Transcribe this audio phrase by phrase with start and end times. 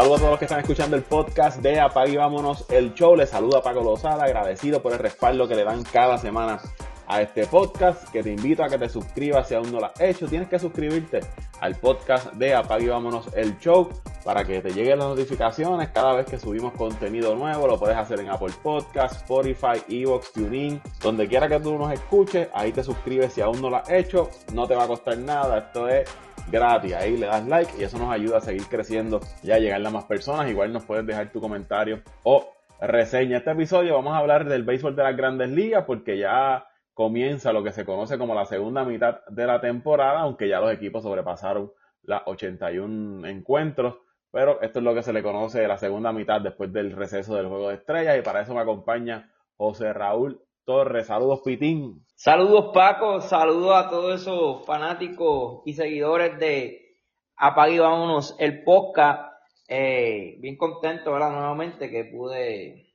[0.00, 3.14] Saludos a todos los que están escuchando el podcast de Apague y Vámonos el Show.
[3.16, 6.58] Les saluda Paco Lozada, agradecido por el respaldo que le dan cada semana
[7.06, 10.00] a este podcast, que te invito a que te suscribas si aún no lo has
[10.00, 10.26] hecho.
[10.26, 11.20] Tienes que suscribirte
[11.60, 13.90] al podcast de Apague y Vámonos el Show
[14.24, 17.66] para que te lleguen las notificaciones cada vez que subimos contenido nuevo.
[17.66, 22.48] Lo puedes hacer en Apple Podcast, Spotify, Evox, TuneIn, donde quiera que tú nos escuches.
[22.54, 24.30] Ahí te suscribes si aún no lo has hecho.
[24.54, 25.58] No te va a costar nada.
[25.58, 26.08] Esto es
[26.50, 26.94] gratis.
[26.94, 29.90] Ahí le das like y eso nos ayuda a seguir creciendo y a llegar a
[29.90, 30.50] más personas.
[30.50, 32.48] Igual nos puedes dejar tu comentario o
[32.80, 33.38] reseña.
[33.38, 37.62] Este episodio vamos a hablar del béisbol de las grandes ligas porque ya comienza lo
[37.62, 41.72] que se conoce como la segunda mitad de la temporada, aunque ya los equipos sobrepasaron
[42.02, 43.96] las 81 encuentros.
[44.32, 47.34] Pero esto es lo que se le conoce de la segunda mitad después del receso
[47.34, 51.06] del juego de estrellas y para eso me acompaña José Raúl Torres.
[51.06, 52.04] Saludos, Pitín.
[52.14, 53.20] Saludos, Paco.
[53.20, 56.96] Saludos a todos esos fanáticos y seguidores de
[57.36, 59.32] Apague y Vámonos el podcast.
[59.68, 61.30] Eh, bien contento, ¿verdad?
[61.30, 62.94] Nuevamente que pude,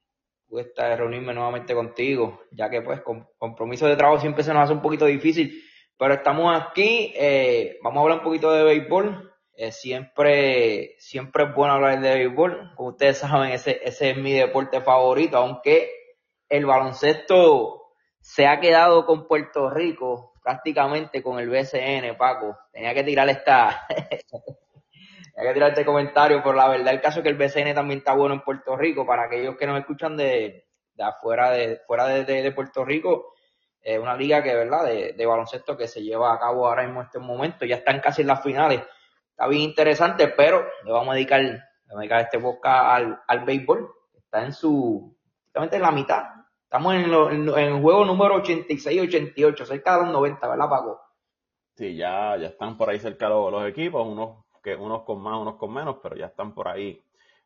[0.60, 4.74] estar, reunirme nuevamente contigo, ya que pues con compromiso de trabajo siempre se nos hace
[4.74, 5.64] un poquito difícil,
[5.98, 9.32] pero estamos aquí, eh, vamos a hablar un poquito de béisbol.
[9.58, 12.74] Eh, siempre, siempre es bueno hablar de béisbol.
[12.76, 15.90] Como ustedes saben, ese, ese es mi deporte favorito, aunque
[16.50, 17.82] el baloncesto
[18.20, 22.56] se ha quedado con Puerto Rico prácticamente con el BCN, Paco.
[22.72, 27.24] Tenía que tirar esta, tenía que tirar este comentario, pero la verdad el caso es
[27.24, 29.08] que el BCN también está bueno en Puerto Rico.
[29.08, 33.34] Para aquellos que nos escuchan de, de afuera de, fuera de, de, Puerto Rico,
[33.82, 34.86] es una liga que, ¿verdad?
[34.86, 37.66] De, de, baloncesto que se lleva a cabo ahora mismo en este momento.
[37.66, 38.82] Ya están casi en las finales.
[39.32, 43.20] Está bien interesante, pero le vamos a dedicar, le vamos a dedicar este podcast al,
[43.28, 43.90] al béisbol.
[44.14, 45.15] Está en su,
[45.56, 46.24] justamente en la mitad.
[46.64, 51.00] Estamos en, lo, en, el juego número 86-88, cerca de los 90, ¿verdad, Paco?
[51.78, 55.40] Sí, ya, ya están por ahí cerca los, los equipos, unos, que, unos con más,
[55.40, 57.02] unos con menos, pero ya están por ahí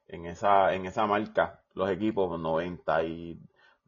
[0.07, 1.61] en esa, en esa marca.
[1.75, 3.39] Los equipos 90 y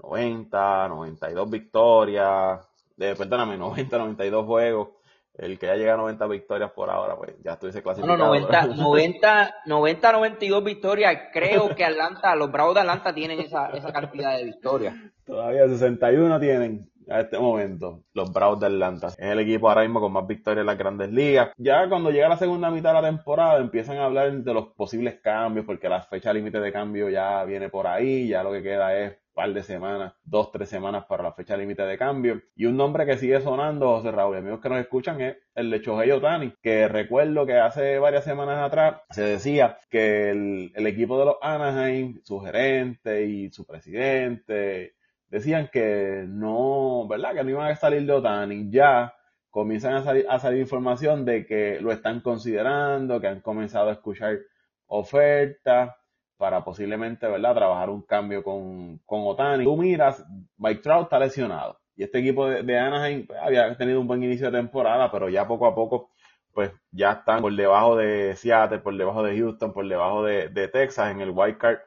[0.03, 4.89] 90, 92 victorias, de, perdóname, 90, 92 juegos
[5.35, 8.17] el que ya llega a 90 victorias por ahora, pues ya estuviese clasificado.
[8.17, 11.17] No, 90, 90, 90, 92 victorias.
[11.33, 14.95] Creo que Atlanta, los Bravos de Atlanta tienen esa, esa cantidad de victorias.
[15.25, 19.07] Todavía 61 tienen a este momento los Bravos de Atlanta.
[19.07, 21.51] Es el equipo ahora mismo con más victorias en las grandes ligas.
[21.57, 25.19] Ya cuando llega la segunda mitad de la temporada empiezan a hablar de los posibles
[25.21, 28.97] cambios porque la fecha límite de cambio ya viene por ahí, ya lo que queda
[28.97, 32.41] es par de semanas, dos, tres semanas para la fecha límite de cambio.
[32.55, 35.81] Y un nombre que sigue sonando, José Raúl, amigos que nos escuchan, es el de
[35.81, 41.17] Chohei Otani, que recuerdo que hace varias semanas atrás se decía que el, el equipo
[41.19, 44.95] de los Anaheim, su gerente y su presidente,
[45.29, 47.33] decían que no, ¿verdad?
[47.33, 48.69] Que no iban a salir de Otani.
[48.69, 49.13] Ya
[49.49, 53.93] comienzan a salir, a salir información de que lo están considerando, que han comenzado a
[53.93, 54.39] escuchar
[54.87, 55.95] ofertas
[56.41, 59.63] para posiblemente, ¿verdad?, trabajar un cambio con, con Otani.
[59.63, 60.25] Tú miras,
[60.57, 61.77] Mike Trout está lesionado.
[61.95, 65.29] Y este equipo de, de Anaheim pues, había tenido un buen inicio de temporada, pero
[65.29, 66.09] ya poco a poco,
[66.51, 70.67] pues ya están por debajo de Seattle, por debajo de Houston, por debajo de, de
[70.67, 71.77] Texas en el wild card,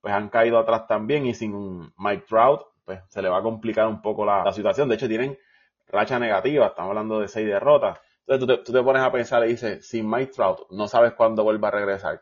[0.00, 3.86] pues han caído atrás también y sin Mike Trout, pues se le va a complicar
[3.86, 4.88] un poco la, la situación.
[4.88, 5.38] De hecho, tienen
[5.86, 8.00] racha negativa, estamos hablando de seis derrotas.
[8.26, 11.12] Entonces tú te, tú te pones a pensar y dices, sin Mike Trout, no sabes
[11.12, 12.20] cuándo vuelva a regresar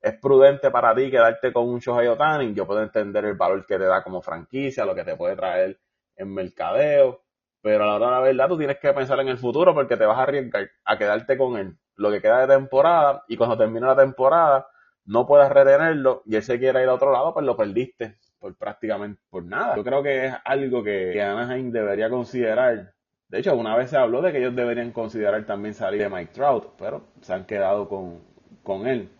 [0.00, 2.54] es prudente para ti quedarte con un Shohei Otani.
[2.54, 5.78] Yo puedo entender el valor que te da como franquicia, lo que te puede traer
[6.16, 7.22] en mercadeo,
[7.60, 9.96] pero a la hora de la verdad tú tienes que pensar en el futuro porque
[9.96, 13.58] te vas a arriesgar a quedarte con él lo que queda de temporada y cuando
[13.58, 14.68] termine la temporada
[15.04, 18.56] no puedas retenerlo y él se quiera ir a otro lado, pues lo perdiste por
[18.56, 19.74] prácticamente por nada.
[19.76, 22.94] Yo creo que es algo que, que Anaheim debería considerar.
[23.28, 26.32] De hecho, una vez se habló de que ellos deberían considerar también salir de Mike
[26.32, 28.22] Trout, pero se han quedado con,
[28.62, 29.10] con él.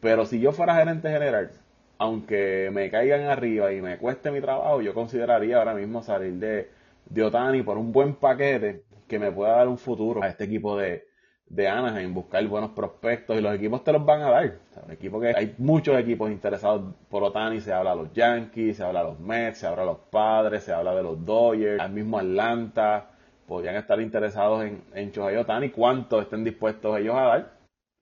[0.00, 1.50] Pero si yo fuera gerente general,
[1.98, 6.70] aunque me caigan arriba y me cueste mi trabajo, yo consideraría ahora mismo salir de,
[7.06, 10.76] de Otani por un buen paquete que me pueda dar un futuro a este equipo
[10.76, 11.08] de,
[11.48, 14.58] de Anaheim, buscar buenos prospectos y los equipos te los van a dar.
[14.90, 19.00] Equipo que hay muchos equipos interesados por Otani, se habla de los Yankees, se habla
[19.00, 22.18] de los Mets, se habla de los Padres, se habla de los Dodgers, al mismo
[22.18, 23.10] Atlanta,
[23.48, 27.57] podrían estar interesados en, en Shohei Otani, cuánto estén dispuestos ellos a dar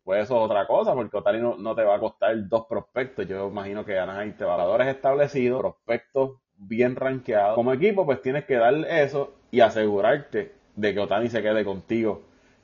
[0.07, 3.27] pues eso es otra cosa, porque Otani no, no, te va a costar dos prospectos.
[3.27, 7.57] Yo imagino que Anaheim te valores establecidos, prospectos bien rankeados.
[7.57, 12.23] Como equipo, pues tienes que dar eso y asegurarte de que Otani se quede contigo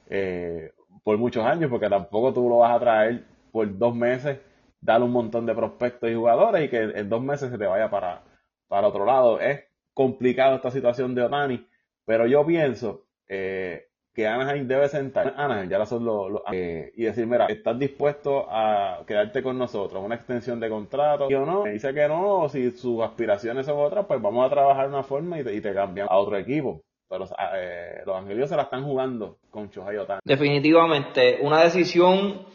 [0.08, 0.72] eh,
[1.02, 4.38] por muchos años, porque tampoco tú lo vas a traer por dos meses,
[4.80, 7.90] dar un montón de prospectos y jugadores y que en dos meses se te vaya
[7.90, 8.22] para,
[8.68, 9.40] para otro lado.
[9.40, 11.66] Es complicado esta situación de Otani,
[12.04, 17.26] pero yo pienso eh, que Anaheim debe sentar, Anaheim ya son los, eh, y decir,
[17.26, 20.04] mira, ¿estás dispuesto a quedarte con nosotros?
[20.04, 23.78] Una extensión de contrato, y o no, me dice que no, si sus aspiraciones son
[23.78, 26.36] otras, pues vamos a trabajar de una forma y te, y te cambian a otro
[26.36, 26.82] equipo.
[27.08, 27.26] Pero
[27.56, 30.20] eh, los angelinos se la están jugando con Shohei Otani.
[30.24, 32.46] Definitivamente, una decisión,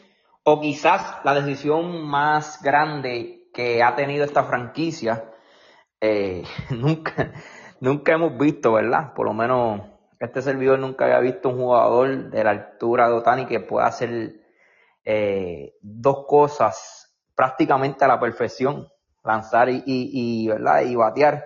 [0.44, 5.32] o quizás la decisión más grande que ha tenido esta franquicia,
[6.00, 7.34] eh, nunca,
[7.80, 9.14] nunca hemos visto, ¿verdad?
[9.16, 13.46] Por lo menos este servidor nunca había visto un jugador de la altura de Otani
[13.46, 14.34] que pueda hacer
[15.04, 18.92] eh, dos cosas prácticamente a la perfección,
[19.24, 20.82] lanzar y, y, ¿verdad?
[20.82, 21.46] y batear.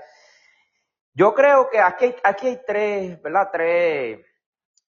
[1.14, 3.50] Yo creo que aquí hay, aquí hay tres, ¿verdad?
[3.52, 4.26] Tres,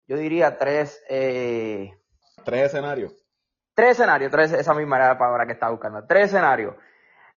[0.07, 1.03] yo diría tres...
[1.09, 1.91] Eh,
[2.45, 3.15] tres escenarios.
[3.73, 6.05] Tres escenarios, tres, esa misma era la palabra que estaba buscando.
[6.05, 6.75] Tres escenarios.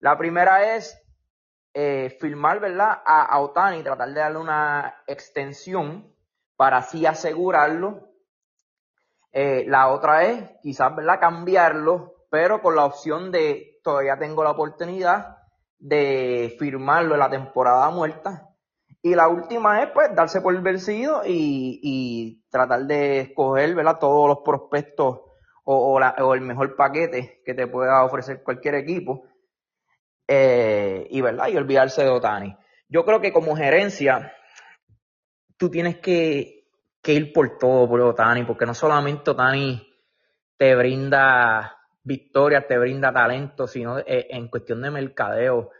[0.01, 1.01] La primera es
[1.73, 3.01] eh, firmar, ¿verdad?
[3.07, 6.14] A, a Otani, tratar de darle una extensión
[6.57, 8.11] para así asegurarlo.
[9.33, 11.21] Eh, la otra es quizás, ¿verdad?
[11.21, 15.39] Cambiarlo, pero con la opción de todavía tengo la oportunidad
[15.79, 18.49] de firmarlo en la temporada muerta.
[19.03, 23.99] Y la última es, pues, darse por vencido y, tratar de escoger, ¿verdad?
[23.99, 25.21] Todos los prospectos
[25.65, 29.25] o, o, el mejor paquete que te pueda ofrecer cualquier equipo.
[30.27, 31.49] Eh, y, ¿verdad?
[31.49, 32.57] Y olvidarse de Otani.
[32.89, 34.33] Yo creo que como gerencia,
[35.65, 36.67] tú tienes que,
[37.07, 39.83] ir por todo por Otani, porque no solamente Otani
[40.59, 45.71] te brinda victorias, te brinda talento, sino eh, en cuestión de mercadeo.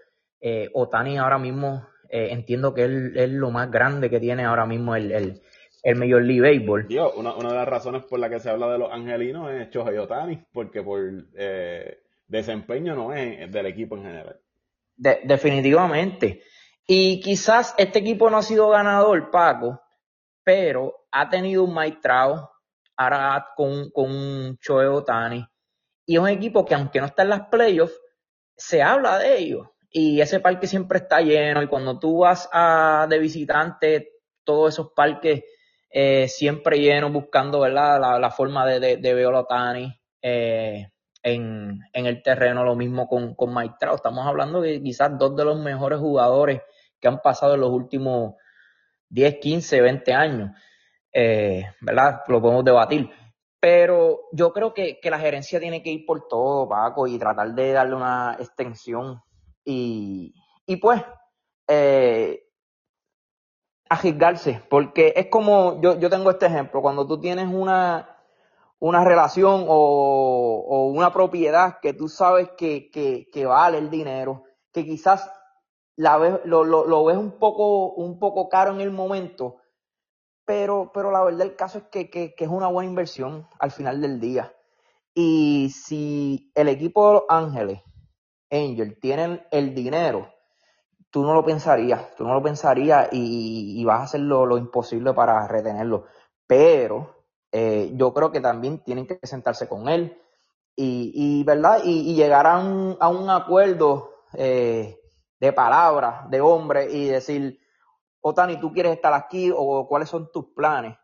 [0.41, 2.85] Eh, Otani ahora mismo eh, entiendo que
[3.15, 5.43] es, lo más grande que tiene ahora mismo el, el,
[5.83, 6.87] el Major League Baseball.
[7.15, 9.99] una, una, de las razones por la que se habla de los angelinos es Chohei
[9.99, 10.99] Otani, porque por
[12.27, 14.41] desempeño no es del equipo en general.
[14.97, 16.41] definitivamente.
[16.87, 19.81] Y quizás este equipo no ha sido ganador, Paco,
[20.43, 22.51] pero ha tenido un maestrado
[22.97, 25.47] ahora con, con un Choe Otani.
[26.07, 27.99] Y es un equipo que aunque no está en las playoffs,
[28.57, 29.67] se habla de ellos.
[29.91, 31.63] Y ese parque siempre está lleno.
[31.63, 34.13] Y cuando tú vas a, de visitante,
[34.45, 35.43] todos esos parques
[35.91, 38.21] eh, siempre llenos, buscando ¿verdad?
[38.21, 39.99] La, forma de, de, de Otani.
[40.21, 40.89] Eh,
[41.23, 43.97] en, en, el terreno, lo mismo con, con Maestrao.
[43.97, 46.61] Estamos hablando de quizás dos de los mejores jugadores
[47.05, 48.35] que han pasado en los últimos
[49.11, 50.51] 10, 15, 20 años,
[51.13, 52.23] eh, ¿verdad?
[52.29, 53.11] Lo podemos debatir.
[53.61, 57.73] Pero yo creo que, la gerencia tiene que ir por todo, Paco, y tratar de
[57.73, 59.23] darle una extensión.
[59.67, 60.35] Y,
[60.65, 61.03] y pues,
[61.69, 62.43] eh,
[63.91, 68.17] arriesgarse, porque es como, yo, yo tengo este ejemplo, cuando tú tienes una,
[68.79, 74.45] una relación o, o una propiedad que tú sabes que, que, que vale el dinero,
[74.73, 75.31] que quizás
[75.97, 79.57] la lo, lo, lo, ves un poco, un poco caro en el momento,
[80.45, 83.71] pero, pero la verdad el caso es que, que, que, es una buena inversión al
[83.71, 84.55] final del día.
[85.15, 87.81] Y si el equipo de los Ángeles,
[88.51, 90.29] Angel, tienen el dinero,
[91.11, 94.59] tú no lo pensarías, tú no lo pensarías y, y vas a hacer lo, lo,
[94.59, 96.07] imposible para retenerlo.
[96.47, 100.21] Pero eh, yo creo que también tienen que sentarse con él
[100.75, 101.83] y, y ¿verdad?
[101.85, 104.99] Y, y llegar a un, a un acuerdo eh,
[105.45, 107.61] de palabras, de hombre y decir,
[108.21, 110.97] Otani, ¿tú quieres estar aquí o cuáles son tus planes?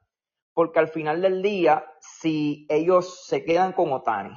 [0.54, 4.35] Porque al final del día, si ellos se quedan con Otani,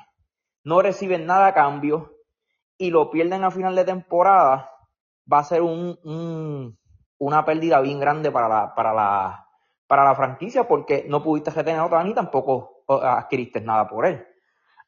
[0.66, 2.18] no reciben nada a cambio
[2.78, 4.70] y lo pierden a final de temporada,
[5.32, 6.78] va a ser un,
[7.18, 9.48] una pérdida bien grande para la, para la,
[9.88, 14.28] para la franquicia porque no pudiste retener a Otani tampoco adquiriste nada por él.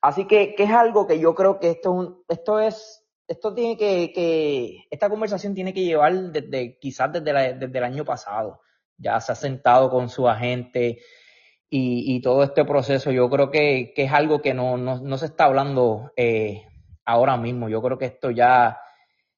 [0.01, 4.11] Así que, que es algo que yo creo que esto, esto es esto tiene que,
[4.13, 8.61] que, esta conversación tiene que llevar desde, quizás desde, desde el año pasado.
[8.97, 10.99] Ya se ha sentado con su agente
[11.69, 13.11] y, y todo este proceso.
[13.11, 16.65] Yo creo que, que es algo que no, no, no se está hablando eh,
[17.03, 17.67] ahora mismo.
[17.67, 18.79] Yo creo que esto ya,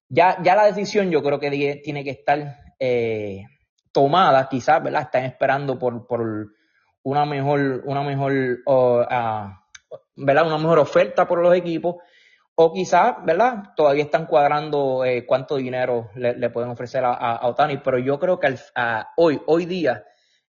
[0.08, 3.44] ya, ya la decisión yo creo que tiene que estar eh,
[3.90, 5.02] tomada, quizás, ¿verdad?
[5.02, 6.52] Están esperando por, por
[7.02, 8.32] una mejor, una mejor,
[8.66, 9.04] uh,
[10.14, 10.46] ¿verdad?
[10.46, 11.96] Una mejor oferta por los equipos
[12.60, 13.72] o quizás, ¿verdad?
[13.76, 18.52] Todavía están cuadrando eh, cuánto dinero le, pueden ofrecer a, Otani, pero yo creo que
[19.16, 20.04] hoy, hoy día,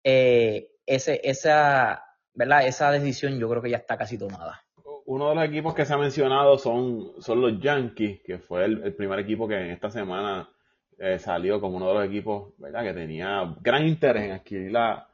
[0.03, 2.67] eh, ese, esa, ¿verdad?
[2.67, 4.62] Esa decisión yo creo que ya está casi tomada.
[5.05, 8.93] Uno de los equipos que se ha mencionado son, son los Yankees, que fue el,
[8.95, 10.50] primer equipo que en esta semana
[10.98, 12.83] eh, salió como uno de los equipos, ¿verdad?
[12.83, 15.07] Que tenía gran interés en adquirir a,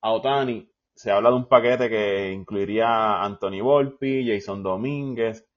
[0.00, 0.66] a Otani.
[0.94, 5.49] Se habla de un paquete que incluiría a Anthony Volpi, Jason Domínguez,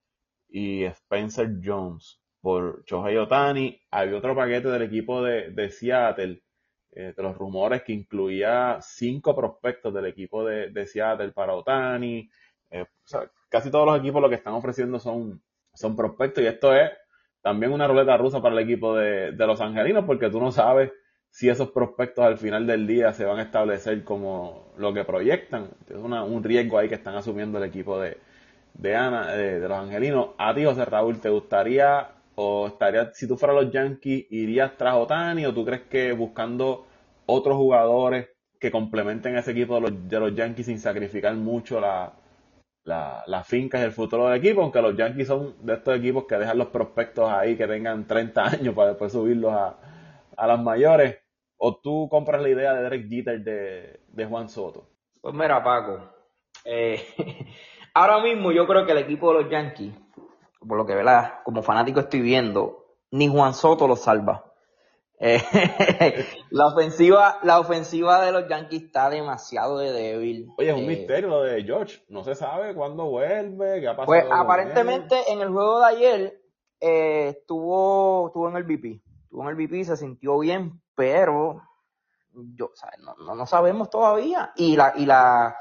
[0.53, 3.81] y Spencer Jones por Shohei Otani.
[3.89, 6.43] Había otro paquete del equipo de, Seattle
[6.91, 12.29] eh, de los rumores que incluía cinco prospectos del equipo de, de Seattle para Otani.
[12.69, 12.85] Eh,
[13.49, 15.41] casi todos los equipos lo que están ofreciendo son,
[15.73, 16.91] son prospectos y esto es
[17.41, 20.91] también una ruleta rusa para el equipo de, de los angelinos porque tú no sabes
[21.31, 25.71] si esos prospectos al final del día se van a establecer como lo que proyectan.
[25.89, 28.17] Es un riesgo ahí que están asumiendo el equipo de,
[28.73, 30.29] de, Ana, de, los angelinos.
[30.37, 34.95] A ti, José Raúl, ¿te gustaría o estaría, si tú fueras los Yankees, irías tras
[34.95, 36.87] Otani o tú crees que buscando
[37.25, 42.13] otros jugadores que complementen ese equipo de los, de los Yankees sin sacrificar mucho la,
[42.85, 46.25] la, la finca y el futuro del equipo, aunque los Yankees son de estos equipos
[46.25, 49.77] que dejan los prospectos ahí que tengan 30 años para después subirlos a,
[50.35, 51.19] a las mayores.
[51.57, 54.89] ¿O tú compras la idea de Derek Jeter de, Juan Soto?
[55.21, 56.01] Pues mira, Paco,
[56.65, 57.01] eh,
[57.93, 59.93] ahora mismo yo creo que el equipo de los Yankees,
[60.67, 61.41] por lo que ¿verdad?
[61.43, 64.53] como fanático estoy viendo, ni Juan Soto lo salva.
[65.19, 65.41] Eh,
[66.49, 70.47] la ofensiva, la ofensiva de los Yankees está demasiado de débil.
[70.57, 72.03] Oye, es un eh, misterio lo de George.
[72.09, 74.07] No se sabe cuándo vuelve, qué ha pasado.
[74.07, 76.41] Pues aparentemente en el juego de ayer
[76.79, 79.01] estuvo, estuvo en el VP.
[79.23, 81.61] Estuvo en el VP, se sintió bien, pero
[82.33, 82.71] yo,
[83.19, 84.51] no, no, sabemos todavía.
[84.55, 85.55] Y la, y la,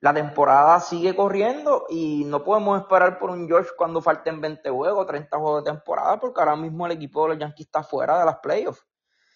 [0.00, 5.06] la temporada sigue corriendo y no podemos esperar por un George cuando falten 20 juegos,
[5.06, 8.24] 30 juegos de temporada, porque ahora mismo el equipo de los Yankees está fuera de
[8.24, 8.86] las playoffs.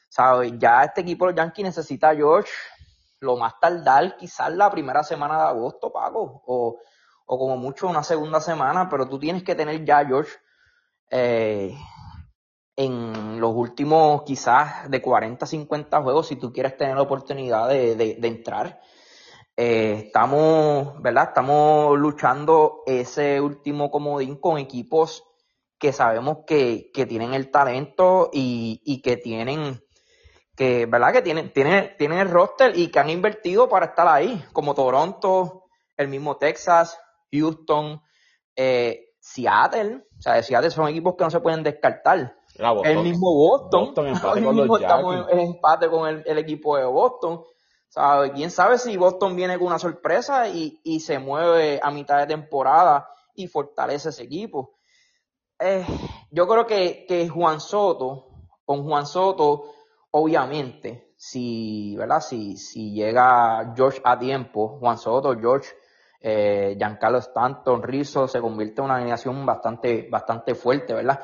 [0.09, 0.53] ¿Sabes?
[0.59, 2.51] Ya este equipo de los Yankees necesita a George
[3.21, 6.79] lo más tardar, quizás la primera semana de agosto, Paco, o,
[7.27, 10.33] o como mucho una segunda semana, pero tú tienes que tener ya a George
[11.11, 11.77] eh,
[12.77, 17.95] en los últimos quizás de 40, 50 juegos si tú quieres tener la oportunidad de,
[17.95, 18.81] de, entrar.
[19.57, 21.29] Eh, estamos, ¿verdad?
[21.29, 25.25] Estamos luchando ese último comodín con equipos
[25.79, 29.81] que sabemos que, que tienen el talento y, y, que tienen,
[30.57, 31.13] que, ¿verdad?
[31.13, 35.65] Que tienen, tienen, tienen el roster y que han invertido para estar ahí, como Toronto,
[35.97, 36.99] el mismo Texas,
[37.31, 38.01] Houston,
[38.57, 40.05] eh, Seattle.
[40.19, 42.35] O sea, Seattle son equipos que no se pueden descartar
[42.85, 43.93] el mismo Boston.
[44.07, 47.43] empate con estamos en, empate con el, equipo de Boston.
[48.35, 53.09] ¿Quién sabe si Boston viene con una sorpresa y, se mueve a mitad de temporada
[53.35, 54.79] y fortalece ese equipo?
[55.59, 55.87] Eh,
[56.31, 58.29] yo creo que, Juan Soto,
[58.65, 59.75] con Juan Soto,
[60.11, 62.21] obviamente, si, ¿verdad?
[62.21, 62.57] Si,
[62.93, 65.71] llega George a tiempo, Juan Soto, George,
[66.21, 71.21] eh, Giancarlo Stanton, Rizzo, se convierte en una alineación bastante, bastante fuerte, ¿verdad?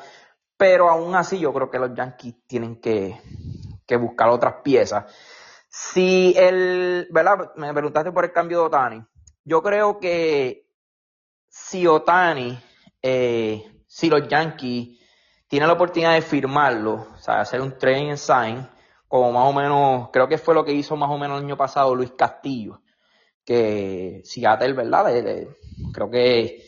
[0.55, 3.19] Pero aún así yo creo que los Yankees tienen que,
[3.99, 5.03] buscar otras piezas.
[5.73, 7.53] Si el, ¿verdad?
[7.55, 9.03] Me preguntaste por el cambio de Otani.
[9.45, 10.67] Yo creo que
[11.47, 12.59] si Otani,
[13.01, 14.99] eh, si los Yankees
[15.47, 18.67] tienen la oportunidad de firmarlo, o sea, hacer un trading sign,
[19.07, 21.55] como más o menos, creo que fue lo que hizo más o menos el año
[21.57, 22.81] pasado Luis Castillo,
[23.45, 25.05] que Seattle, ¿verdad?
[25.93, 26.65] creo que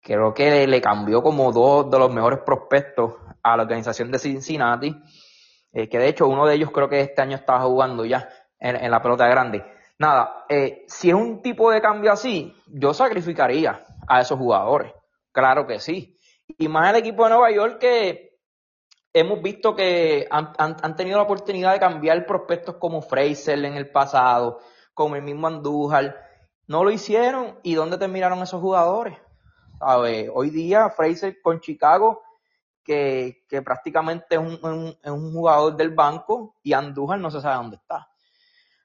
[0.00, 4.94] creo que le cambió como dos de los mejores prospectos a la organización de Cincinnati,
[5.74, 8.28] eh, que de hecho uno de ellos creo que este año estaba jugando ya
[8.58, 9.64] en, la pelota grande.
[9.98, 14.92] Nada, eh, si es un tipo de cambio así, yo sacrificaría a esos jugadores,
[15.32, 16.16] claro que sí.
[16.46, 18.38] Y más el equipo de Nueva York que
[19.12, 23.90] hemos visto que han, han tenido la oportunidad de cambiar prospectos como Fraser en el
[23.90, 24.60] pasado,
[24.94, 26.16] como el mismo Andújar,
[26.66, 29.18] no lo hicieron y ¿dónde terminaron esos jugadores?
[29.80, 32.22] Hoy día Fraser con Chicago,
[32.84, 38.08] que, prácticamente es un, un, jugador del banco y Andújar no se sabe dónde está.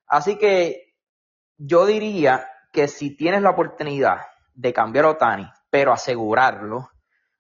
[0.08, 0.96] Así que
[1.58, 4.22] yo diría que si tienes la oportunidad
[4.54, 6.90] de cambiar a Otani, pero asegurarlo,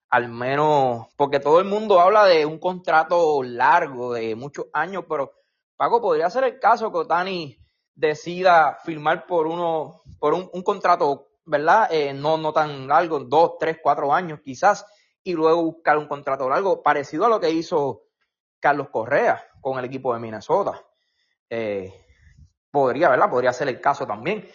[0.09, 5.33] al menos, porque todo el mundo habla de un contrato largo, de muchos años, pero
[5.77, 7.57] Paco, podría ser el caso que Otani
[7.95, 11.87] decida firmar por uno, por un, un contrato ¿verdad?
[11.91, 14.85] Eh, no, no tan largo, dos, tres, cuatro años quizás,
[15.29, 18.03] y luego buscar un contrato largo, parecido a lo que hizo
[18.59, 20.81] Carlos Correa con el equipo de Minnesota.
[21.49, 21.93] Eh,
[22.71, 23.29] podría, ¿verdad?
[23.29, 24.47] Podría ser el caso también.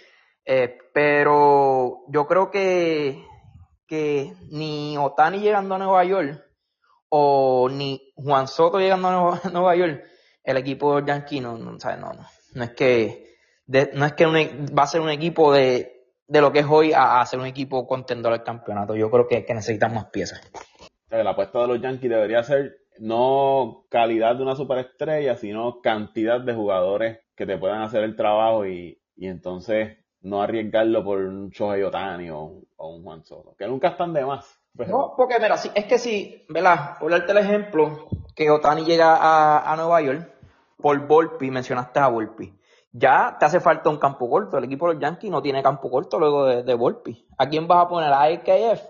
[0.44, 3.24] Eh, pero yo creo que,
[3.86, 6.44] que ni Otani llegando a Nueva York
[7.08, 10.04] o ni Juan Soto llegando a Nueva, York,
[10.42, 12.12] el equipo de Yankee no, no, no,
[12.54, 13.24] no, es que
[13.94, 15.93] no es que va a ser un equipo de,
[16.26, 18.94] de lo que es hoy a, hacer un equipo contendor al campeonato.
[18.94, 20.40] Yo creo que, que necesitan más piezas.
[21.10, 26.54] La apuesta de los Yankees debería ser no calidad de una superestrella, sino cantidad de
[26.54, 31.82] jugadores que te puedan hacer el trabajo y, y entonces no arriesgarlo por un Shohei
[31.82, 34.58] Otani o, un Juan Soto, que nunca están de más.
[34.74, 36.98] No, porque mira, es que si, ¿verdad?
[36.98, 40.32] Por darte el ejemplo, que Otani llega a, a Nueva York,
[40.76, 42.52] por Volpi, mencionaste a Volpi.
[42.96, 44.56] Ya te hace falta un campo corto.
[44.56, 47.26] El equipo de los Yankees no tiene campo corto luego de, de Volpi.
[47.36, 48.12] ¿A quién vas a poner?
[48.12, 48.82] ¿A AKF?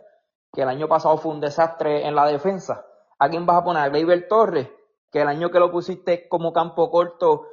[0.53, 2.85] Que el año pasado fue un desastre en la defensa.
[3.19, 3.83] ¿A quién vas a poner?
[3.83, 4.69] ¿A Gleyber Torres?
[5.11, 7.47] Que el año que lo pusiste como campo corto,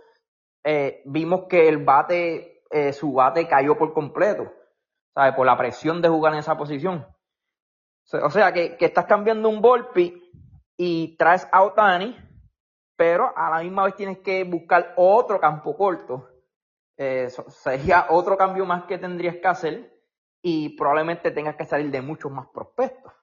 [0.66, 4.52] eh, vimos que el bate, eh, su bate cayó por completo.
[5.16, 5.34] ¿Sabes?
[5.36, 7.08] Por la presión de jugar en esa posición.
[8.24, 10.22] O sea, que, que estás cambiando un Volpi
[10.76, 12.18] y traes a Otani,
[12.98, 16.28] pero a la misma vez tienes que buscar otro campo corto.
[16.98, 20.02] Eh, sería otro cambio más que tendrías que hacer
[20.42, 23.14] y probablemente tengas que salir de muchos más prospectos.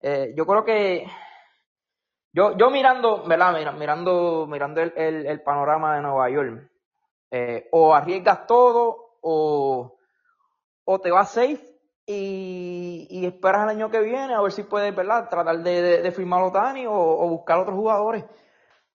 [0.00, 1.06] Eh, yo creo que
[2.36, 3.74] yo, yo mirando, ¿verdad?
[3.78, 4.92] Mirando, mirando el,
[5.26, 6.70] el, panorama de Nueva York,
[7.30, 9.98] eh, o arriesgas todo o,
[10.84, 11.60] o te vas safe
[12.04, 15.30] y, y, esperas el año que viene a ver si puedes, ¿verdad?
[15.30, 18.24] Tratar de, de, firmar a Otani o, o, buscar otros jugadores.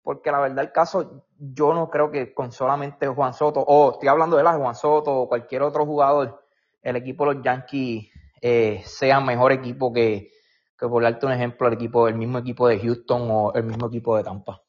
[0.03, 4.07] Porque la verdad, el caso, yo no creo que con solamente Juan Soto, o estoy
[4.09, 6.43] hablando de la Juan Soto o cualquier otro jugador,
[6.81, 8.09] el equipo de los Yankees
[8.41, 10.31] eh, sea mejor equipo que,
[10.77, 13.87] que, por darte un ejemplo, el equipo, el mismo equipo de Houston o el mismo
[13.87, 14.61] equipo de Tampa.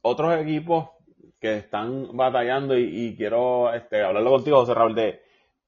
[0.00, 0.88] Otros equipos
[1.38, 5.20] que están batallando y, quiero este, hablarlo contigo, José Raúl, de,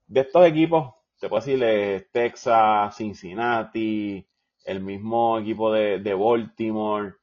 [0.06, 4.26] de estos equipos se puede decirle Texas, Cincinnati,
[4.64, 7.16] el mismo equipo de, de, Baltimore.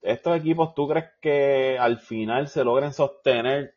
[0.00, 3.74] Estos equipos, ¿tú crees que al final se logren sostener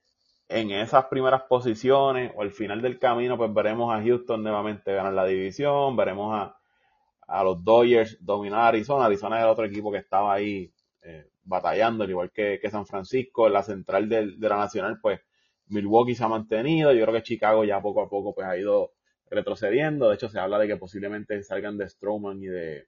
[0.51, 5.13] en esas primeras posiciones o al final del camino, pues veremos a Houston nuevamente ganar
[5.13, 6.57] la división, veremos a,
[7.27, 9.05] a los Dodgers dominar Arizona.
[9.05, 10.73] Arizona es el otro equipo que estaba ahí
[11.03, 14.99] eh, batallando, al igual que, que, San Francisco, en la central de, de la Nacional,
[15.01, 15.21] pues
[15.67, 18.91] Milwaukee se ha mantenido, yo creo que Chicago ya poco a poco pues ha ido
[19.29, 22.87] retrocediendo, de hecho se habla de que posiblemente salgan de Strowman y de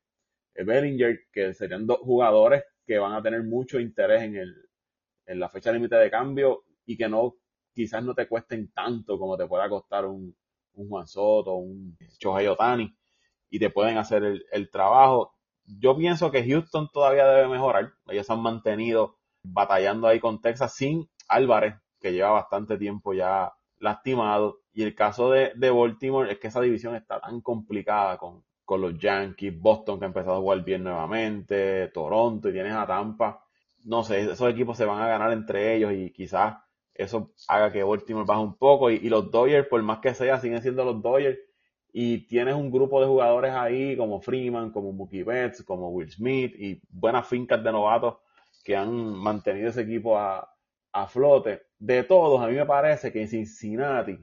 [0.56, 4.70] Bellinger, que serían dos jugadores que van a tener mucho interés en, el,
[5.26, 7.36] en la fecha límite de cambio y que no
[7.74, 10.36] quizás no te cuesten tanto como te pueda costar un,
[10.74, 12.96] un Juan Soto, un Shohei Otani
[13.50, 15.36] y te pueden hacer el, el trabajo.
[15.66, 17.94] Yo pienso que Houston todavía debe mejorar.
[18.08, 24.60] Ellos han mantenido batallando ahí con Texas sin Álvarez, que lleva bastante tiempo ya lastimado.
[24.74, 28.82] Y el caso de, de Baltimore es que esa división está tan complicada con, con
[28.82, 33.44] los Yankees, Boston que ha empezado a jugar bien nuevamente, Toronto y tienes a Tampa.
[33.86, 36.58] No sé, esos equipos se van a ganar entre ellos y quizás
[36.94, 38.90] eso haga que Baltimore baje un poco.
[38.90, 41.40] Y, los Dodgers, por más que sea, siguen siendo los Dodgers.
[41.92, 46.56] Y tienes un grupo de jugadores ahí como Freeman, como Mookie Betts, como Will Smith
[46.58, 48.16] y buenas fincas de novatos
[48.64, 50.54] que han mantenido ese equipo a,
[50.94, 54.20] a flote, de todos, a mí me parece que Cincinnati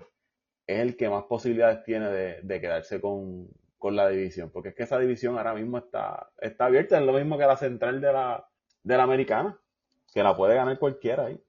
[0.66, 3.48] es el que más posibilidades tiene de, quedarse con,
[3.88, 7.38] la división, porque es que esa división ahora mismo está, está abierta, es lo mismo
[7.38, 8.46] que la central de la,
[8.82, 9.58] de la americana,
[10.12, 11.40] que la puede ganar cualquiera ahí.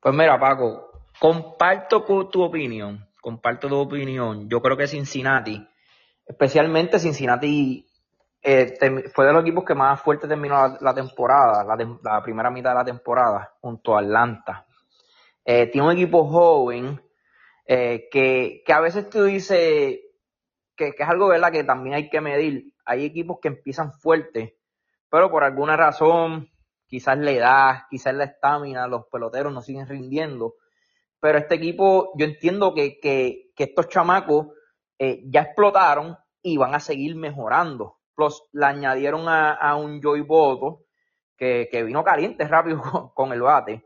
[0.00, 4.48] Pues mira, Paco, comparto tu opinión, comparto tu opinión.
[4.48, 5.66] Yo creo que Cincinnati,
[6.26, 7.86] especialmente Cincinnati
[8.42, 8.74] eh,
[9.14, 12.84] fue de los equipos que más fuerte terminó la, temporada, la, primera mitad de la
[12.84, 14.66] temporada, junto a Atlanta.
[15.44, 17.00] Eh, tiene un equipo joven
[17.64, 20.00] eh, que, que, a veces tú dices
[20.90, 21.52] que, que, es algo ¿verdad?
[21.52, 22.72] que también hay que medir.
[22.84, 24.58] Hay equipos que empiezan fuerte,
[25.08, 26.48] pero por alguna razón,
[26.86, 30.54] quizás la edad, quizás la estamina, los peloteros no siguen rindiendo.
[31.20, 34.48] Pero este equipo, yo entiendo que, que, que estos chamacos
[35.24, 40.84] ya explotaron y van a seguir mejorando Plus, le añadieron a, un Joy Boto
[41.36, 42.80] que, vino caliente rápido
[43.14, 43.84] con, el bate.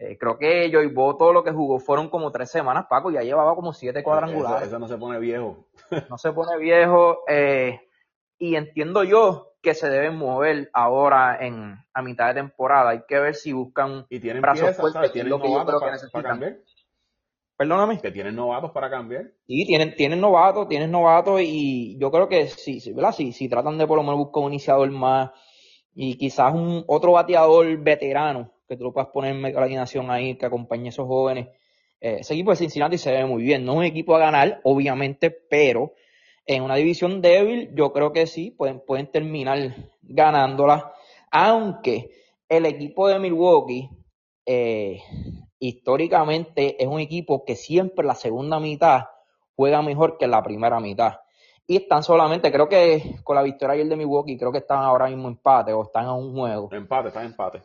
[0.00, 3.56] Eh, creo que Joy Boto lo que jugó fueron como tres semanas, Paco, ya llevaba
[3.56, 4.68] como siete cuadrangulares.
[4.68, 5.66] Eso, no se pone viejo.
[6.08, 7.24] no se pone viejo.
[7.26, 7.80] Eh,
[8.38, 12.90] y entiendo yo que se deben mover ahora en a mitad de temporada.
[12.90, 15.90] Hay que ver si buscan y tienen brazos fuertes, ¿Tienen lo que yo creo que
[15.90, 16.62] necesitan.
[17.56, 18.00] Perdóname.
[18.00, 19.32] Que tienen novatos para cambiar.
[19.48, 23.10] Sí, tienen, tienen novatos, tienen novatos y yo creo que sí, ¿verdad?
[23.10, 25.32] Si, si tratan de por lo menos buscar un iniciador más
[25.92, 30.46] y quizás un otro bateador veterano que tú lo puedas poner en alineación ahí, que
[30.46, 31.48] acompañe a esos jóvenes.
[32.00, 33.64] Eh, ese equipo de Cincinnati se ve muy bien.
[33.64, 35.94] No es un equipo a ganar, obviamente, pero
[36.46, 40.92] en una división débil, yo creo que sí, pueden, pueden terminar ganándola.
[41.30, 42.10] Aunque
[42.48, 43.90] el equipo de Milwaukee
[44.46, 45.02] eh,
[45.58, 49.04] históricamente es un equipo que siempre la segunda mitad
[49.56, 51.16] juega mejor que la primera mitad.
[51.66, 55.08] Y están solamente, creo que con la victoria ayer de Milwaukee, creo que están ahora
[55.08, 56.70] mismo empate o están a un juego.
[56.72, 57.60] Empate, están empate.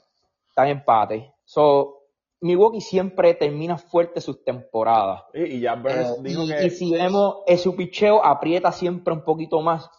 [0.53, 1.33] Están empate.
[1.45, 2.03] So,
[2.41, 5.23] Milwaukee siempre termina fuerte sus temporadas.
[5.33, 6.67] Y, ya eh, dijo que...
[6.67, 9.89] y si vemos, eh, su picheo aprieta siempre un poquito más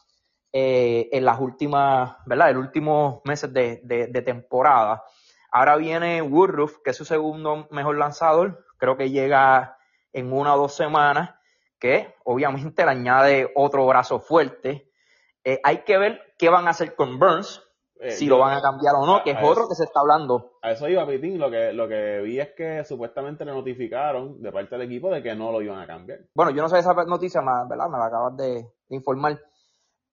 [0.52, 2.50] eh, en las últimas, ¿verdad?
[2.50, 5.02] En los últimos meses de, de temporada.
[5.50, 8.64] Ahora viene Woodruff, que es su segundo mejor lanzador.
[8.78, 9.76] Creo que llega
[10.12, 11.34] en una o dos semanas,
[11.78, 14.90] que obviamente le añade otro brazo fuerte.
[15.44, 17.62] Eh, hay que ver qué van a hacer con Burns,
[18.00, 20.58] eh, si lo van a cambiar o no, que es otro que se está hablando.
[20.62, 24.50] A eso iba Pitín, lo que, lo que vi es que supuestamente le notificaron de
[24.50, 26.20] parte del equipo de que no lo iban a cambiar.
[26.34, 27.88] Bueno, yo no sé esa noticia, ¿verdad?
[27.88, 29.40] Me la acabas de, informar.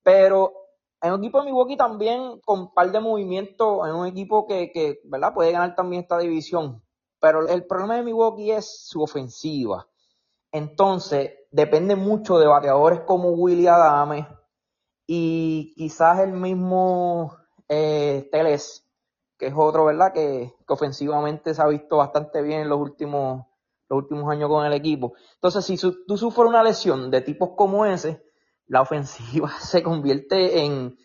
[0.03, 0.53] Pero
[1.01, 4.71] en un equipo de Milwaukee también, con un par de movimientos, en un equipo que,
[4.71, 5.33] que, ¿verdad?
[5.33, 6.83] Puede ganar también esta división.
[7.19, 9.87] Pero el problema de Milwaukee es su ofensiva.
[10.51, 14.27] Entonces, depende mucho de bateadores como Willy Adame
[15.07, 17.40] y quizás el mismo
[17.73, 18.85] eh, Teles,
[19.37, 20.11] que es otro, ¿verdad?
[20.11, 23.45] Que, ofensivamente se ha visto bastante bien en los últimos,
[23.87, 25.13] los últimos años con el equipo.
[25.35, 28.21] Entonces, si tú sufres una lesión de tipos como ese,
[28.67, 30.97] la ofensiva se convierte en,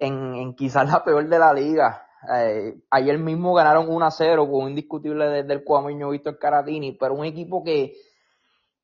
[0.00, 2.04] en, quizás la peor de la liga.
[2.34, 7.26] Eh, ayer mismo ganaron 1-0 con un indiscutible desde el cuameño Víctor Caratini, pero un
[7.26, 7.94] equipo que,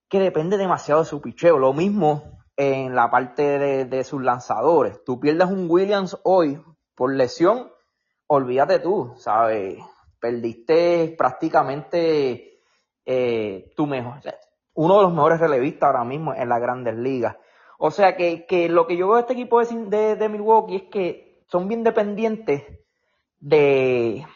[0.08, 1.58] que depende demasiado de su picheo.
[1.58, 5.02] Lo mismo en la parte de, de sus lanzadores.
[5.04, 6.62] Tú pierdes un Williams hoy
[6.94, 7.70] por lesión,
[8.26, 9.78] olvídate tú, ¿sabes?
[10.20, 12.60] Perdiste prácticamente
[13.04, 14.20] eh, tu mejor,
[14.74, 17.36] uno de los mejores relevistas ahora mismo en las grandes ligas.
[17.78, 21.44] O sea que, que lo que yo veo de este equipo de, Milwaukee es que
[21.48, 22.62] son bien dependientes
[23.38, 24.26] de,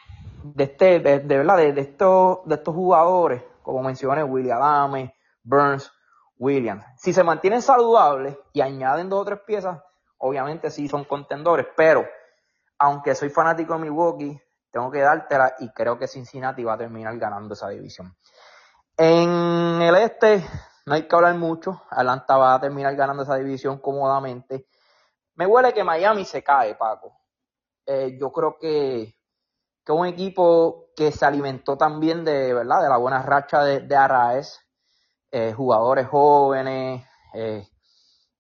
[0.43, 5.91] de este, de, de, estos, de estos jugadores, como mencioné, William Adame, Burns,
[6.39, 6.85] Williams.
[6.97, 9.81] Si se mantienen saludables y añaden dos o tres piezas,
[10.19, 12.07] obviamente sí son contendores, pero
[12.79, 17.17] aunque soy fanático de Milwaukee, tengo que dártela y creo que Cincinnati va a terminar
[17.19, 18.17] ganando esa división.
[18.97, 20.45] En el este
[20.87, 24.67] no hay que hablar mucho, Atlanta va a terminar ganando esa división cómodamente.
[25.35, 27.21] Me huele que Miami se cae, Paco.
[27.87, 29.15] Eh, yo creo que,
[29.85, 32.83] que un equipo que se alimentó también de, ¿verdad?
[32.83, 34.43] de la buena racha de, de
[35.31, 37.69] eh, jugadores jóvenes, eh,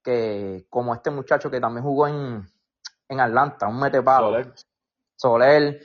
[0.02, 2.48] que como este muchacho que también jugó en,
[3.08, 4.28] en Atlanta, un metepalo.
[4.28, 4.54] Soler.
[5.16, 5.80] Soler.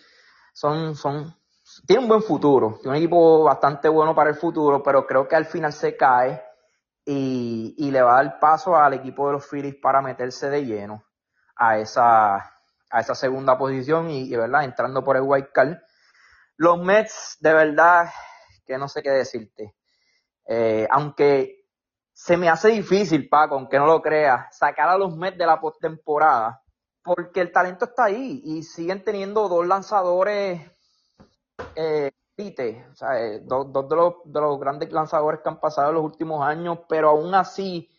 [0.53, 1.35] Son, son,
[1.87, 5.35] tiene un buen futuro, tiene un equipo bastante bueno para el futuro, pero creo que
[5.35, 6.43] al final se cae
[7.05, 10.65] y, y le va a dar paso al equipo de los Phillies para meterse de
[10.65, 11.03] lleno
[11.55, 15.77] a esa, a esa segunda posición y, verdad, entrando por el white card.
[16.57, 18.09] Los Mets, de verdad,
[18.65, 19.75] que no sé qué decirte.
[20.45, 21.65] Eh, aunque
[22.11, 25.59] se me hace difícil, Paco, aunque no lo creas, sacar a los Mets de la
[25.59, 26.62] postemporada
[27.03, 30.61] porque el talento está ahí y siguen teniendo dos lanzadores
[31.75, 35.95] eh, o sea, eh, dos, de, los, de, los, grandes lanzadores que han pasado en
[35.95, 37.89] los últimos años, pero aún así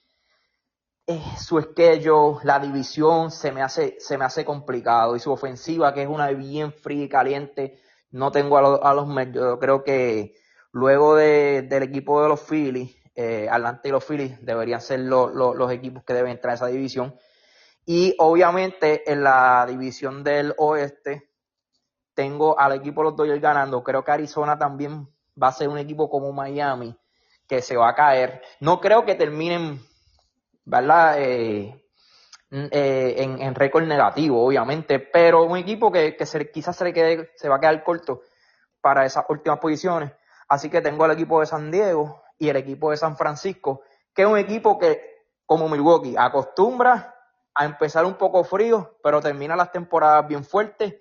[1.07, 5.95] eh, su esquello, la división se me hace se me hace complicado y su ofensiva
[5.95, 7.79] que es una bien fría y caliente,
[8.11, 10.35] no tengo a, los medios, yo creo que
[10.73, 12.97] luego de, del equipo de los Phillies,
[13.51, 17.15] Atlanta y los Phillies deberían ser los equipos que deben entrar a esa división
[17.87, 21.31] y obviamente en la división del oeste
[22.15, 23.83] tengo al equipo de los Dodgers ganando.
[23.83, 25.09] Creo que Arizona también
[25.41, 26.97] va a ser un equipo como Miami
[27.47, 28.43] que se va a caer.
[28.61, 29.81] No creo que terminen,
[30.65, 31.17] ¿verdad?
[31.19, 31.85] Eh,
[32.51, 36.17] eh, en, récord negativo, obviamente, pero un equipo que,
[36.53, 38.23] quizás se, le quede, se va a quedar corto
[38.81, 40.13] para esas últimas posiciones.
[40.49, 43.83] Así que tengo el equipo de San Diego y el equipo de San Francisco,
[44.15, 47.14] que es un equipo que, como Milwaukee, acostumbra
[47.55, 50.95] a empezar un poco frío, pero termina las temporadas bien fuertes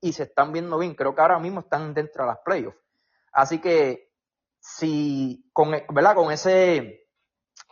[0.00, 0.94] y se están viendo bien.
[0.94, 2.78] Creo que ahora mismo están dentro de las playoffs.
[3.32, 4.10] Así que
[4.58, 6.14] si con, ¿verdad?
[6.14, 7.08] con ese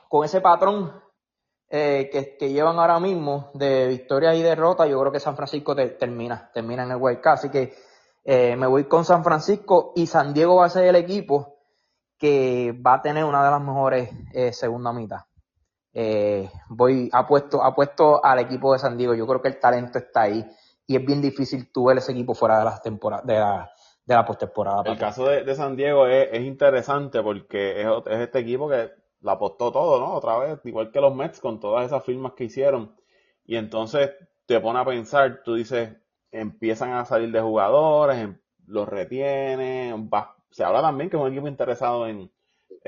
[0.09, 1.03] con ese patrón
[1.68, 6.51] eh, que, llevan ahora mismo de victorias y derrotas, yo creo que San Francisco termina,
[6.55, 7.74] termina en el Wild Así que
[8.24, 11.59] eh, me voy con San Francisco y San Diego va a ser el equipo
[12.16, 15.28] que va a tener una de las mejores eh, segunda mitad
[16.01, 19.17] eh, voy apuesto, apuesto al equipo de San Diego.
[19.17, 20.47] Yo creo que el talento está ahí
[20.87, 23.69] y es bien difícil tú ver ese equipo fuera de las temporadas, de la,
[24.05, 24.85] de la postemporada.
[24.85, 29.99] El caso de, San Diego es, interesante porque es, este equipo que la apostó todo,
[29.99, 30.13] ¿no?
[30.13, 32.95] Otra vez, igual que los Mets con todas esas firmas que hicieron.
[33.45, 34.13] Y entonces
[34.47, 35.97] te pone a pensar, tú dices,
[36.31, 40.09] empiezan a salir de jugadores, em, los retienen,
[40.53, 42.31] se habla también que es un equipo interesado en,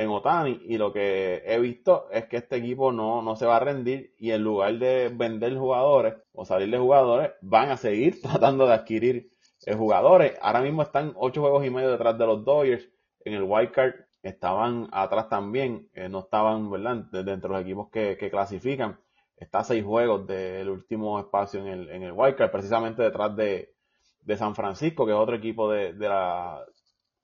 [0.01, 3.57] en Otani y lo que he visto es que este equipo no, no se va
[3.57, 8.21] a rendir y en lugar de vender jugadores o salir de jugadores van a seguir
[8.23, 9.31] tratando de adquirir
[9.67, 10.39] eh, jugadores.
[10.41, 12.89] Ahora mismo están ocho juegos y medio detrás de los Dodgers.
[13.27, 17.05] En el wildcard estaban atrás también, eh, no estaban, ¿verdad?
[17.13, 18.99] Dentro de los equipos que, clasifican.
[19.37, 23.75] Está seis juegos del último espacio en el, en el wildcard, precisamente detrás de,
[24.23, 26.65] de San Francisco, que es otro equipo de, de, la,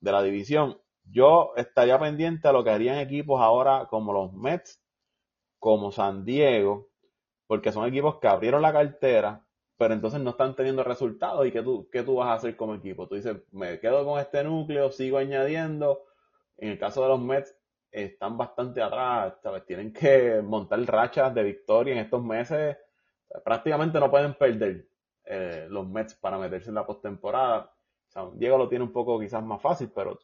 [0.00, 0.76] de la división.
[1.11, 4.83] Yo estaría pendiente a lo que harían equipos ahora como los Mets,
[5.59, 6.88] como San Diego,
[7.47, 11.47] porque son equipos que abrieron la cartera, pero entonces no están teniendo resultados.
[11.47, 13.09] ¿Y qué tú, qué tú vas a hacer como equipo?
[13.09, 16.05] Tú dices, me quedo con este núcleo, sigo añadiendo.
[16.57, 17.55] En el caso de los Mets,
[17.90, 19.64] están bastante atrás, ¿sabes?
[19.66, 22.77] Tienen que montar rachas de victoria en estos meses.
[23.45, 24.88] Prácticamente no pueden perder
[25.25, 27.73] eh, los Mets para meterse en la postemporada.
[28.35, 30.19] Diego lo tiene un poco quizás más fácil, pero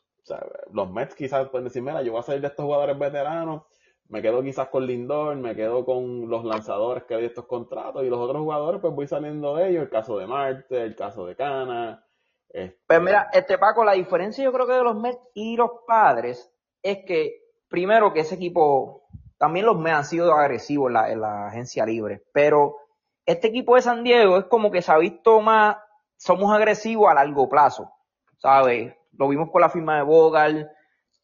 [0.72, 3.62] los Mets quizás pueden decir, mira, yo voy a salir de estos jugadores veteranos,
[4.08, 8.08] me quedo quizás con Lindor, me quedo con los lanzadores que hay estos contratos y
[8.08, 11.34] los otros jugadores pues voy saliendo de ellos, el caso de Marte, el caso de
[11.34, 12.04] Cana.
[12.48, 12.78] Este...
[12.86, 16.52] Pues mira, este Paco, la diferencia yo creo que de los Mets y los padres
[16.82, 19.04] es que primero que ese equipo,
[19.38, 22.76] también los Mets han sido agresivos en la, en la agencia libre, pero
[23.24, 25.76] este equipo de San Diego es como que se ha visto más,
[26.16, 27.90] somos agresivos a largo plazo,
[28.36, 28.94] ¿sabes?
[29.18, 30.70] Lo vimos con la firma de Bogal,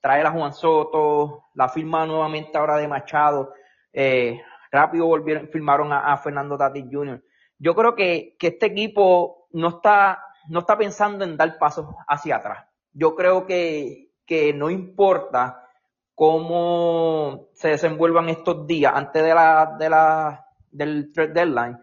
[0.01, 3.53] traer a Juan Soto, la firma nuevamente ahora de Machado,
[3.93, 7.23] eh, rápido volvieron, firmaron a, Fernando Tatis Jr.
[7.59, 12.37] Yo creo que, que este equipo no está, no está pensando en dar pasos hacia
[12.37, 12.67] atrás.
[12.93, 15.65] Yo creo que, que no importa
[16.15, 21.79] cómo se desenvuelvan estos días antes de la, de la, del deadline,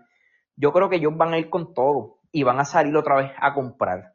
[0.57, 3.31] yo creo que ellos van a ir con todo y van a salir otra vez
[3.37, 4.14] a comprar.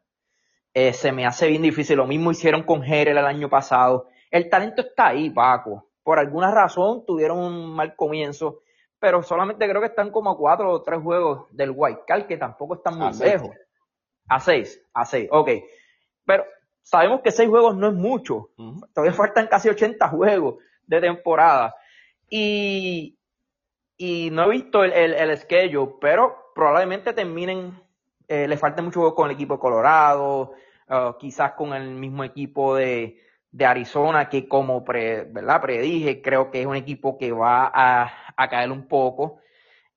[0.73, 1.97] Eh, se me hace bien difícil.
[1.97, 4.07] Lo mismo hicieron con Jerez el año pasado.
[4.29, 5.89] El talento está ahí, Paco.
[6.03, 8.61] Por alguna razón tuvieron un mal comienzo,
[8.99, 12.37] pero solamente creo que están como a cuatro o tres juegos del White Card, que
[12.37, 13.51] tampoco están muy lejos.
[14.27, 15.49] A seis, a seis, ok.
[16.25, 16.45] Pero
[16.81, 18.49] sabemos que seis juegos no es mucho.
[18.93, 21.75] Todavía faltan casi 80 juegos de temporada.
[22.29, 23.17] Y,
[23.97, 27.77] y no he visto el, el, el schedule, pero probablemente terminen,
[28.31, 30.53] eh, le falte mucho juego con el equipo de Colorado,
[30.87, 33.19] uh, quizás con el mismo equipo de,
[33.51, 35.61] de Arizona, que como pre, ¿verdad?
[35.61, 39.39] predije, creo que es un equipo que va a, a caer un poco.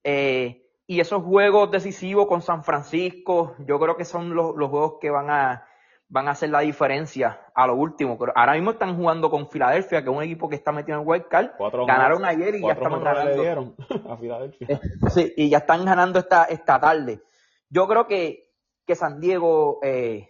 [0.02, 4.94] Eh, y esos juegos decisivos con San Francisco, yo creo que son los, los juegos
[5.00, 5.68] que van a,
[6.08, 8.18] van a hacer la diferencia a lo último.
[8.18, 11.06] Pero ahora mismo están jugando con Filadelfia, que es un equipo que está metido en
[11.06, 11.52] Wild Card.
[11.86, 13.74] Ganaron ayer y ya están ganando.
[14.10, 14.66] a Filadelfia.
[14.70, 17.22] Eh, sí, y ya están ganando esta, esta tarde.
[17.68, 18.53] Yo creo que,
[18.87, 20.29] que San Diego, eh,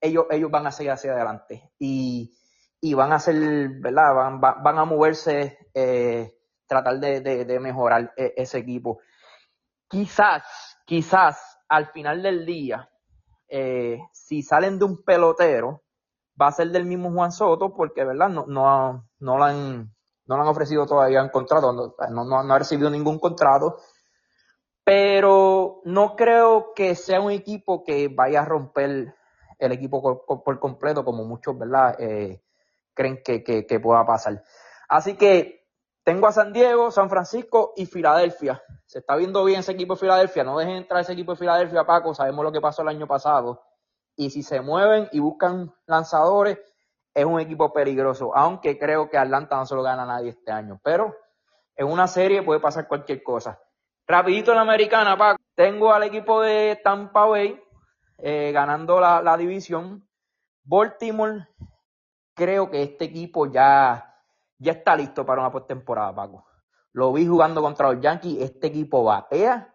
[0.00, 1.70] ellos, ellos van a seguir hacia adelante.
[1.78, 2.36] Y,
[2.80, 3.36] y van a hacer,
[3.80, 4.14] ¿verdad?
[4.14, 6.32] Van, van a moverse, eh,
[6.66, 9.00] tratar de, de, mejorar e, ese equipo.
[9.88, 10.42] Quizás,
[10.84, 12.90] quizás al final del día,
[13.48, 15.82] eh, si salen de un pelotero,
[16.40, 18.28] va a ser del mismo Juan Soto, porque, ¿verdad?
[18.28, 19.94] No, no, no, lo han,
[20.26, 21.72] no han ofrecido todavía un contrato,
[22.10, 23.78] no, no, ha recibido ningún contrato.
[24.86, 29.16] Pero no creo que sea un equipo que vaya a romper
[29.58, 31.96] el equipo por, completo, como muchos, ¿verdad?
[31.98, 32.40] Eh,
[32.94, 34.44] creen que, que, que pueda pasar.
[34.88, 35.66] Así que
[36.04, 38.62] tengo a San Diego, San Francisco y Filadelfia.
[38.84, 40.44] Se está viendo bien ese equipo de Filadelfia.
[40.44, 42.14] No dejen entrar ese equipo de Filadelfia, Paco.
[42.14, 43.64] Sabemos lo que pasó el año pasado.
[44.14, 46.58] Y si se mueven y buscan lanzadores,
[47.12, 48.30] es un equipo peligroso.
[48.36, 50.78] Aunque creo que Atlanta no se lo gana a nadie este año.
[50.84, 51.12] Pero
[51.74, 53.60] en una serie puede pasar cualquier cosa.
[54.06, 55.42] Rapidito en la americana, Paco.
[55.54, 57.60] Tengo al equipo de Tampa Bay
[58.18, 60.06] eh, ganando la, la división.
[60.64, 61.48] Baltimore,
[62.34, 64.12] creo que este equipo ya
[64.58, 66.46] ya está listo para una postemporada, Paco.
[66.92, 69.72] Lo vi jugando contra los Yankees, este equipo batea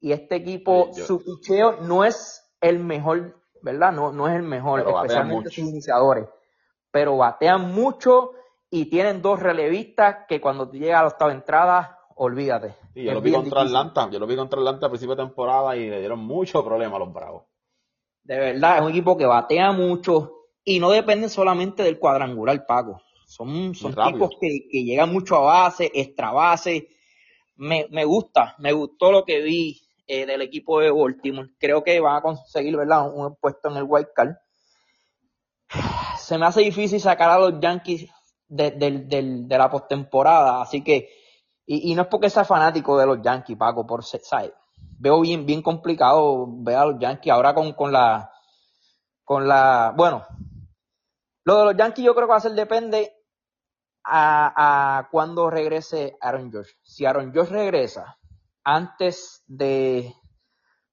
[0.00, 3.92] y este equipo, su picheo no es el mejor, ¿verdad?
[3.92, 6.28] No, no es el mejor, especialmente sus iniciadores.
[6.90, 8.32] Pero batean mucho
[8.68, 12.74] y tienen dos relevistas que cuando llega a la octava entrada, olvídate.
[12.94, 15.76] Sí, yo lo vi contra Atlanta, yo lo vi contra Atlanta a principio de temporada
[15.76, 17.44] y le dieron mucho problema a los Bravos.
[18.22, 20.32] De verdad, es un equipo que batea mucho
[20.64, 23.02] y no depende solamente del cuadrangular, Paco.
[23.26, 26.88] Son, son tipos que, que, llegan mucho a base, extra base.
[27.56, 31.48] Me, me gusta, me gustó lo que vi eh, del equipo de Baltimore.
[31.58, 33.10] Creo que van a conseguir, ¿verdad?
[33.10, 34.34] Un puesto en el White Card.
[36.18, 38.10] Se me hace difícil sacar a los Yankees
[38.48, 41.08] de, de, la postemporada, así que,
[41.64, 44.52] y, no es porque sea fanático de los Yankees, Paco, por ¿sabes?
[44.98, 48.30] Veo bien, bien complicado ver a los Yankees ahora con, con la,
[49.24, 50.26] con la, bueno,
[51.44, 53.12] lo de los Yankees yo creo que va a ser depende
[54.04, 56.70] a, a cuando regrese Aaron Josh.
[56.82, 58.18] Si Aaron Josh regresa
[58.64, 60.14] antes de,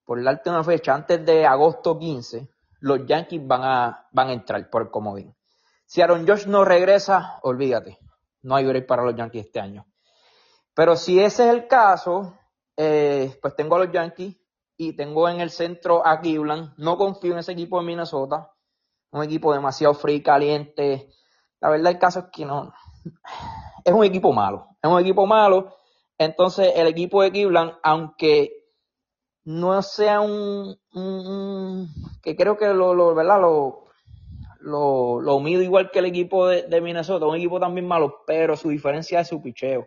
[0.05, 2.49] por darte una fecha, antes de agosto 15,
[2.81, 5.35] los Yankees van a, van a entrar por el comodín.
[5.85, 7.97] Si Aaron Josh no regresa, olvídate,
[8.43, 9.85] no hay break para los Yankees este año.
[10.79, 12.39] Pero si ese es el caso,
[12.77, 14.37] eh, pues tengo a los Yankees
[14.77, 16.73] y tengo en el centro a Cleveland.
[16.77, 18.53] No confío en ese equipo de Minnesota.
[19.11, 21.09] Un equipo demasiado frío y caliente.
[21.59, 22.73] La verdad, el caso es que no.
[23.83, 24.67] Es un equipo malo.
[24.81, 25.75] Es un equipo malo.
[26.17, 28.69] Entonces, el equipo de Cleveland, aunque
[29.43, 30.77] no sea un,
[32.23, 33.41] que creo que lo, lo ¿verdad?
[33.41, 33.87] Lo,
[34.61, 38.55] lo, lo mido igual que el equipo de, de, Minnesota, un equipo también malo, pero
[38.55, 39.85] su diferencia es su picheo.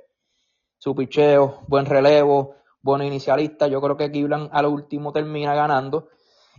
[0.82, 3.68] Su picheo, buen relevo, buen inicialista.
[3.68, 6.08] Yo creo que Cleveland al último termina ganando.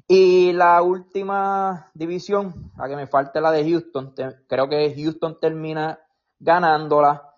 [0.08, 4.14] Y la última división, la que me falta la de Houston,
[4.48, 6.00] creo que Houston termina
[6.40, 7.34] ganándola.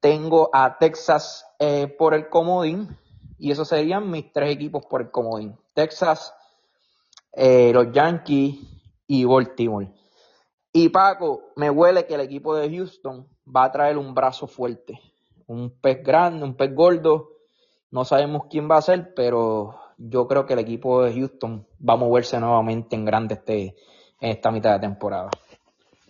[0.00, 2.96] Tengo a Texas eh, por el comodín
[3.38, 5.54] y esos serían mis tres equipos por el comodín.
[5.74, 6.32] Texas,
[7.30, 8.54] eh, los Yankees
[9.06, 9.92] y Baltimore.
[10.72, 14.98] Y Paco, me huele que el equipo de Houston va a traer un brazo fuerte.
[15.46, 17.30] Un pez grande, un pez gordo.
[17.90, 21.94] No sabemos quién va a ser, pero yo creo que el equipo de Houston va
[21.94, 23.74] a moverse nuevamente en grande este,
[24.20, 25.30] en esta mitad de temporada.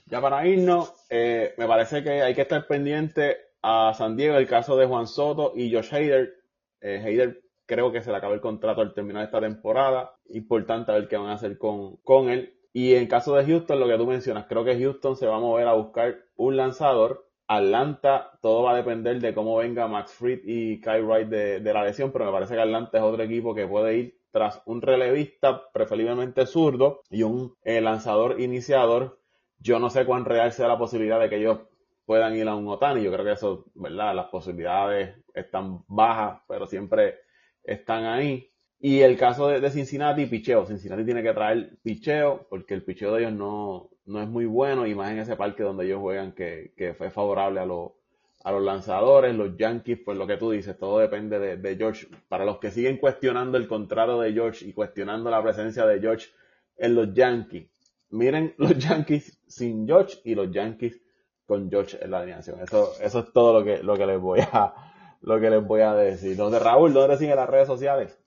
[0.06, 4.46] Ya para irnos, eh, me parece que hay que estar pendiente a San Diego, el
[4.46, 6.34] caso de Juan Soto y Josh Hader.
[6.80, 10.12] Eh, Hader creo que se le acaba el contrato al terminar esta temporada.
[10.30, 12.54] Importante ver qué van a hacer con, con él.
[12.72, 15.40] Y en caso de Houston, lo que tú mencionas, creo que Houston se va a
[15.40, 17.25] mover a buscar un lanzador.
[17.48, 21.84] Atlanta, todo va a depender de cómo venga Max Fried y Kyle Wright de, la
[21.84, 25.70] lesión, pero me parece que Atlanta es otro equipo que puede ir tras un relevista,
[25.72, 29.18] preferiblemente zurdo, y un eh, lanzador iniciador.
[29.58, 31.60] Yo no sé cuán real sea la posibilidad de que ellos
[32.04, 33.02] puedan ir a un Otani.
[33.02, 34.14] Yo creo que eso, ¿verdad?
[34.14, 37.20] Las posibilidades están bajas, pero siempre
[37.62, 38.50] están ahí.
[38.78, 40.66] Y el caso de, Cincinnati, picheo.
[40.66, 44.86] Cincinnati tiene que traer picheo porque el picheo de ellos no, no es muy bueno
[44.86, 48.62] y más en ese parque donde ellos juegan que, que fue favorable a, a los
[48.62, 52.06] lanzadores, los Yankees, pues lo que tú dices, todo depende de, de, George.
[52.28, 56.28] Para los que siguen cuestionando el contrato de George y cuestionando la presencia de George
[56.76, 57.70] en los Yankees,
[58.10, 61.00] miren los Yankees sin George y los Yankees
[61.46, 62.60] con George en la alineación.
[62.60, 64.74] Eso, eso es todo lo que, lo que les voy a,
[65.22, 66.32] lo que les voy a decir.
[66.32, 68.18] Entonces, Raúl, ¿dónde siguen las redes sociales?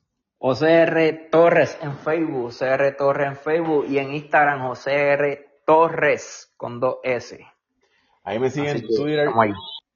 [0.41, 6.99] OCR Torres en Facebook, OCR Torres en Facebook y en Instagram OCR Torres con dos
[7.03, 7.45] S.
[8.23, 9.29] Ahí me siguen en Twitter,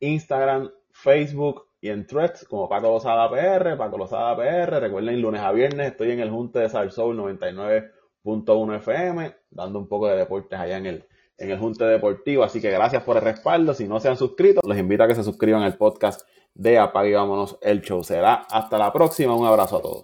[0.01, 4.82] Instagram, Facebook y en Threads como Paco Lozada PR, Paco Lozada PR.
[4.82, 10.08] Recuerden, lunes a viernes estoy en el Junte de Salsoul 99.1 FM, dando un poco
[10.08, 11.06] de deportes allá en el,
[11.38, 12.43] en el Junte Deportivo.
[12.43, 13.73] Así que gracias por el respaldo.
[13.73, 17.15] Si no se han suscrito, les invito a que se suscriban al podcast de Apague
[17.15, 18.03] Vámonos el Show.
[18.03, 19.36] Será hasta la próxima.
[19.36, 20.01] Un abrazo a todos.